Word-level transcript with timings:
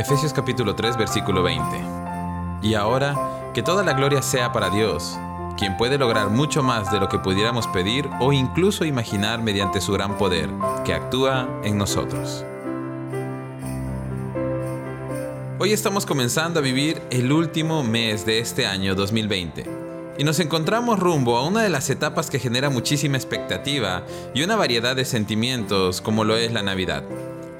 Efesios 0.00 0.32
capítulo 0.32 0.74
3, 0.74 0.96
versículo 0.96 1.42
20. 1.42 1.62
Y 2.62 2.72
ahora, 2.72 3.50
que 3.52 3.62
toda 3.62 3.84
la 3.84 3.92
gloria 3.92 4.22
sea 4.22 4.50
para 4.50 4.70
Dios, 4.70 5.18
quien 5.58 5.76
puede 5.76 5.98
lograr 5.98 6.30
mucho 6.30 6.62
más 6.62 6.90
de 6.90 6.98
lo 6.98 7.10
que 7.10 7.18
pudiéramos 7.18 7.66
pedir 7.66 8.08
o 8.18 8.32
incluso 8.32 8.86
imaginar 8.86 9.42
mediante 9.42 9.82
su 9.82 9.92
gran 9.92 10.16
poder, 10.16 10.48
que 10.86 10.94
actúa 10.94 11.50
en 11.64 11.76
nosotros. 11.76 12.46
Hoy 15.58 15.74
estamos 15.74 16.06
comenzando 16.06 16.60
a 16.60 16.62
vivir 16.62 17.02
el 17.10 17.30
último 17.30 17.82
mes 17.82 18.24
de 18.24 18.38
este 18.38 18.66
año 18.66 18.94
2020 18.94 19.66
y 20.16 20.24
nos 20.24 20.40
encontramos 20.40 20.98
rumbo 20.98 21.36
a 21.36 21.46
una 21.46 21.62
de 21.62 21.68
las 21.68 21.90
etapas 21.90 22.30
que 22.30 22.38
genera 22.38 22.70
muchísima 22.70 23.18
expectativa 23.18 24.04
y 24.32 24.44
una 24.44 24.56
variedad 24.56 24.96
de 24.96 25.04
sentimientos 25.04 26.00
como 26.00 26.24
lo 26.24 26.38
es 26.38 26.52
la 26.52 26.62
Navidad. 26.62 27.04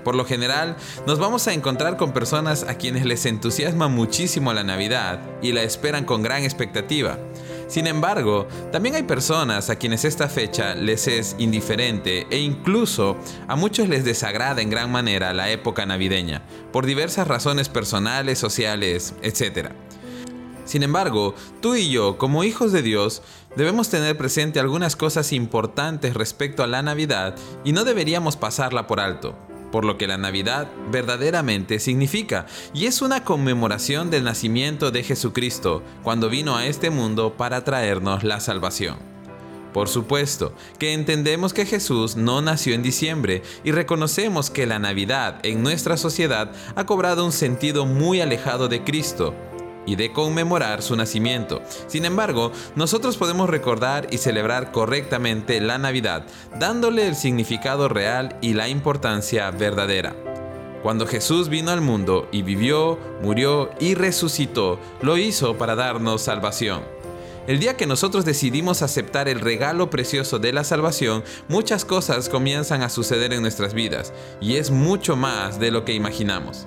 Por 0.04 0.14
lo 0.14 0.24
general, 0.24 0.76
nos 1.06 1.18
vamos 1.18 1.46
a 1.46 1.52
encontrar 1.52 1.96
con 1.96 2.12
personas 2.12 2.64
a 2.64 2.74
quienes 2.74 3.04
les 3.04 3.26
entusiasma 3.26 3.88
muchísimo 3.88 4.52
la 4.52 4.64
Navidad 4.64 5.20
y 5.42 5.52
la 5.52 5.62
esperan 5.62 6.04
con 6.04 6.22
gran 6.22 6.42
expectativa. 6.42 7.18
Sin 7.68 7.86
embargo, 7.86 8.48
también 8.72 8.96
hay 8.96 9.04
personas 9.04 9.70
a 9.70 9.76
quienes 9.76 10.04
esta 10.04 10.28
fecha 10.28 10.74
les 10.74 11.06
es 11.06 11.36
indiferente 11.38 12.26
e 12.30 12.38
incluso 12.38 13.16
a 13.46 13.54
muchos 13.54 13.88
les 13.88 14.04
desagrada 14.04 14.60
en 14.60 14.70
gran 14.70 14.90
manera 14.90 15.32
la 15.34 15.50
época 15.50 15.86
navideña, 15.86 16.42
por 16.72 16.84
diversas 16.84 17.28
razones 17.28 17.68
personales, 17.68 18.40
sociales, 18.40 19.14
etc. 19.22 19.68
Sin 20.64 20.82
embargo, 20.82 21.34
tú 21.60 21.76
y 21.76 21.90
yo, 21.90 22.18
como 22.18 22.42
hijos 22.42 22.72
de 22.72 22.82
Dios, 22.82 23.22
debemos 23.54 23.88
tener 23.88 24.16
presente 24.16 24.58
algunas 24.58 24.96
cosas 24.96 25.32
importantes 25.32 26.14
respecto 26.14 26.64
a 26.64 26.66
la 26.66 26.82
Navidad 26.82 27.36
y 27.64 27.72
no 27.72 27.84
deberíamos 27.84 28.36
pasarla 28.36 28.86
por 28.86 28.98
alto 28.98 29.49
por 29.70 29.84
lo 29.84 29.98
que 29.98 30.06
la 30.06 30.18
Navidad 30.18 30.68
verdaderamente 30.90 31.78
significa, 31.78 32.46
y 32.74 32.86
es 32.86 33.02
una 33.02 33.24
conmemoración 33.24 34.10
del 34.10 34.24
nacimiento 34.24 34.90
de 34.90 35.02
Jesucristo, 35.02 35.82
cuando 36.02 36.28
vino 36.28 36.56
a 36.56 36.66
este 36.66 36.90
mundo 36.90 37.34
para 37.36 37.64
traernos 37.64 38.24
la 38.24 38.40
salvación. 38.40 39.10
Por 39.72 39.88
supuesto 39.88 40.52
que 40.78 40.92
entendemos 40.92 41.52
que 41.52 41.64
Jesús 41.64 42.16
no 42.16 42.42
nació 42.42 42.74
en 42.74 42.82
diciembre 42.82 43.42
y 43.62 43.70
reconocemos 43.70 44.50
que 44.50 44.66
la 44.66 44.78
Navidad 44.80 45.38
en 45.44 45.62
nuestra 45.62 45.96
sociedad 45.96 46.50
ha 46.74 46.86
cobrado 46.86 47.24
un 47.24 47.32
sentido 47.32 47.86
muy 47.86 48.20
alejado 48.20 48.68
de 48.68 48.82
Cristo, 48.82 49.34
y 49.86 49.96
de 49.96 50.12
conmemorar 50.12 50.82
su 50.82 50.96
nacimiento. 50.96 51.62
Sin 51.86 52.04
embargo, 52.04 52.52
nosotros 52.76 53.16
podemos 53.16 53.48
recordar 53.48 54.08
y 54.10 54.18
celebrar 54.18 54.72
correctamente 54.72 55.60
la 55.60 55.78
Navidad, 55.78 56.24
dándole 56.58 57.06
el 57.06 57.16
significado 57.16 57.88
real 57.88 58.36
y 58.40 58.54
la 58.54 58.68
importancia 58.68 59.50
verdadera. 59.50 60.14
Cuando 60.82 61.06
Jesús 61.06 61.50
vino 61.50 61.70
al 61.70 61.82
mundo 61.82 62.26
y 62.32 62.42
vivió, 62.42 62.98
murió 63.22 63.70
y 63.80 63.94
resucitó, 63.94 64.78
lo 65.02 65.18
hizo 65.18 65.58
para 65.58 65.74
darnos 65.74 66.22
salvación. 66.22 66.82
El 67.46 67.58
día 67.58 67.76
que 67.76 67.86
nosotros 67.86 68.24
decidimos 68.24 68.80
aceptar 68.80 69.28
el 69.28 69.40
regalo 69.40 69.90
precioso 69.90 70.38
de 70.38 70.52
la 70.52 70.62
salvación, 70.62 71.24
muchas 71.48 71.84
cosas 71.84 72.28
comienzan 72.28 72.82
a 72.82 72.88
suceder 72.88 73.32
en 73.32 73.42
nuestras 73.42 73.74
vidas, 73.74 74.12
y 74.40 74.56
es 74.56 74.70
mucho 74.70 75.16
más 75.16 75.58
de 75.58 75.70
lo 75.70 75.84
que 75.84 75.92
imaginamos. 75.92 76.66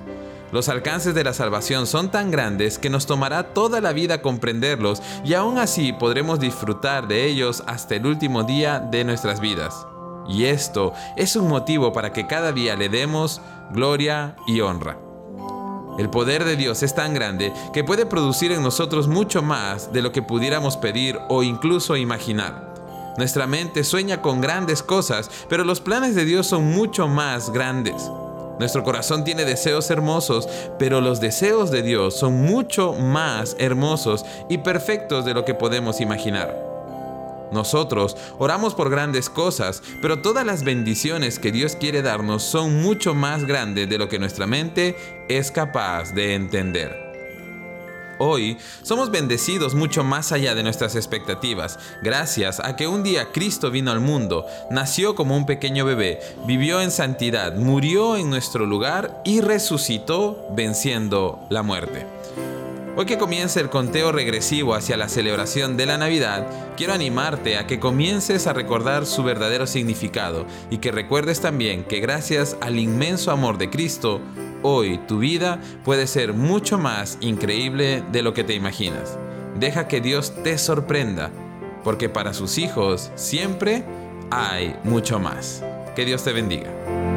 Los 0.53 0.69
alcances 0.69 1.15
de 1.15 1.23
la 1.23 1.33
salvación 1.33 1.87
son 1.87 2.11
tan 2.11 2.29
grandes 2.29 2.77
que 2.77 2.91
nos 2.91 3.07
tomará 3.07 3.55
toda 3.55 3.81
la 3.81 3.91
vida 3.91 4.21
comprenderlos 4.21 5.01
y 5.25 5.33
aún 5.33 5.57
así 5.57 5.93
podremos 5.93 6.39
disfrutar 6.39 7.07
de 7.07 7.25
ellos 7.25 7.63
hasta 7.65 7.95
el 7.95 8.05
último 8.05 8.43
día 8.43 8.79
de 8.79 9.03
nuestras 9.03 9.39
vidas. 9.39 9.87
Y 10.29 10.45
esto 10.45 10.93
es 11.17 11.35
un 11.35 11.47
motivo 11.47 11.91
para 11.91 12.13
que 12.13 12.27
cada 12.27 12.51
día 12.51 12.75
le 12.75 12.87
demos 12.87 13.41
gloria 13.71 14.35
y 14.45 14.61
honra. 14.61 14.99
El 15.97 16.11
poder 16.11 16.45
de 16.45 16.55
Dios 16.55 16.83
es 16.83 16.93
tan 16.93 17.15
grande 17.15 17.51
que 17.73 17.83
puede 17.83 18.05
producir 18.05 18.51
en 18.51 18.61
nosotros 18.61 19.07
mucho 19.07 19.41
más 19.41 19.91
de 19.91 20.03
lo 20.03 20.11
que 20.11 20.21
pudiéramos 20.21 20.77
pedir 20.77 21.17
o 21.29 21.41
incluso 21.41 21.97
imaginar. 21.97 22.75
Nuestra 23.17 23.47
mente 23.47 23.83
sueña 23.83 24.21
con 24.21 24.39
grandes 24.39 24.83
cosas, 24.83 25.31
pero 25.49 25.63
los 25.63 25.81
planes 25.81 26.13
de 26.13 26.25
Dios 26.25 26.45
son 26.45 26.65
mucho 26.65 27.07
más 27.07 27.49
grandes. 27.49 28.11
Nuestro 28.63 28.85
corazón 28.85 29.25
tiene 29.25 29.43
deseos 29.43 29.91
hermosos, 29.91 30.47
pero 30.79 31.01
los 31.01 31.19
deseos 31.19 31.69
de 31.69 31.81
Dios 31.81 32.17
son 32.17 32.43
mucho 32.43 32.93
más 32.93 33.57
hermosos 33.59 34.23
y 34.47 34.59
perfectos 34.59 35.25
de 35.25 35.33
lo 35.33 35.43
que 35.43 35.53
podemos 35.53 35.99
imaginar. 35.99 36.57
Nosotros 37.51 38.15
oramos 38.39 38.73
por 38.73 38.89
grandes 38.89 39.29
cosas, 39.29 39.83
pero 40.01 40.21
todas 40.21 40.45
las 40.45 40.63
bendiciones 40.63 41.39
que 41.39 41.51
Dios 41.51 41.75
quiere 41.75 42.01
darnos 42.01 42.41
son 42.41 42.81
mucho 42.81 43.13
más 43.13 43.43
grandes 43.43 43.89
de 43.89 43.97
lo 43.97 44.07
que 44.07 44.17
nuestra 44.17 44.47
mente 44.47 44.95
es 45.27 45.51
capaz 45.51 46.13
de 46.13 46.33
entender. 46.33 47.02
Hoy 48.19 48.57
somos 48.83 49.11
bendecidos 49.11 49.73
mucho 49.73 50.03
más 50.03 50.31
allá 50.31 50.55
de 50.55 50.63
nuestras 50.63 50.95
expectativas, 50.95 51.79
gracias 52.01 52.59
a 52.59 52.75
que 52.75 52.87
un 52.87 53.03
día 53.03 53.31
Cristo 53.31 53.71
vino 53.71 53.91
al 53.91 53.99
mundo, 53.99 54.45
nació 54.69 55.15
como 55.15 55.35
un 55.35 55.45
pequeño 55.45 55.85
bebé, 55.85 56.19
vivió 56.45 56.81
en 56.81 56.91
santidad, 56.91 57.55
murió 57.55 58.15
en 58.15 58.29
nuestro 58.29 58.65
lugar 58.65 59.21
y 59.25 59.41
resucitó 59.41 60.47
venciendo 60.55 61.45
la 61.49 61.63
muerte. 61.63 62.05
Hoy 62.95 63.07
que 63.07 63.17
comienza 63.17 63.59
el 63.59 63.71
conteo 63.71 64.11
regresivo 64.11 64.75
hacia 64.75 64.97
la 64.97 65.09
celebración 65.09 65.77
de 65.77 65.87
la 65.87 65.97
Navidad, 65.97 66.45
quiero 66.77 66.93
animarte 66.93 67.57
a 67.57 67.65
que 67.65 67.79
comiences 67.79 68.45
a 68.45 68.53
recordar 68.53 69.07
su 69.07 69.23
verdadero 69.23 69.65
significado 69.65 70.45
y 70.69 70.77
que 70.77 70.91
recuerdes 70.91 71.41
también 71.41 71.85
que 71.85 72.01
gracias 72.01 72.55
al 72.61 72.77
inmenso 72.77 73.31
amor 73.31 73.57
de 73.57 73.71
Cristo, 73.71 74.21
hoy 74.63 74.99
tu 75.07 75.19
vida 75.19 75.59
puede 75.83 76.07
ser 76.07 76.33
mucho 76.33 76.77
más 76.77 77.17
increíble 77.21 78.03
de 78.11 78.23
lo 78.23 78.33
que 78.33 78.43
te 78.43 78.55
imaginas. 78.55 79.17
Deja 79.59 79.87
que 79.87 80.01
Dios 80.01 80.33
te 80.43 80.57
sorprenda, 80.57 81.31
porque 81.83 82.09
para 82.09 82.33
sus 82.33 82.57
hijos 82.57 83.11
siempre 83.15 83.83
hay 84.31 84.75
mucho 84.83 85.19
más. 85.19 85.63
Que 85.95 86.05
Dios 86.05 86.23
te 86.23 86.33
bendiga. 86.33 87.12